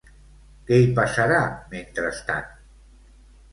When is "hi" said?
0.83-0.87